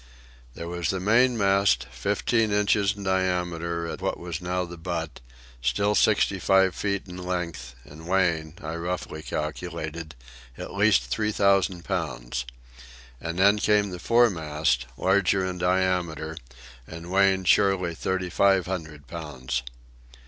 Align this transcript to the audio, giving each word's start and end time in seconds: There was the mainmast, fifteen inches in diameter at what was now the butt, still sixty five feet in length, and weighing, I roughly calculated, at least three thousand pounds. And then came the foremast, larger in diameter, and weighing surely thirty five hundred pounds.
There 0.55 0.67
was 0.67 0.89
the 0.89 0.99
mainmast, 0.99 1.85
fifteen 1.91 2.51
inches 2.51 2.95
in 2.97 3.03
diameter 3.03 3.85
at 3.87 4.01
what 4.01 4.17
was 4.17 4.41
now 4.41 4.65
the 4.65 4.75
butt, 4.75 5.19
still 5.61 5.93
sixty 5.93 6.39
five 6.39 6.73
feet 6.73 7.07
in 7.07 7.17
length, 7.17 7.75
and 7.85 8.07
weighing, 8.07 8.55
I 8.63 8.77
roughly 8.77 9.21
calculated, 9.21 10.15
at 10.57 10.73
least 10.73 11.03
three 11.03 11.31
thousand 11.31 11.85
pounds. 11.85 12.45
And 13.19 13.37
then 13.37 13.59
came 13.59 13.91
the 13.91 13.99
foremast, 13.99 14.87
larger 14.97 15.45
in 15.45 15.59
diameter, 15.59 16.35
and 16.87 17.11
weighing 17.11 17.43
surely 17.43 17.93
thirty 17.93 18.31
five 18.31 18.65
hundred 18.65 19.05
pounds. 19.05 19.61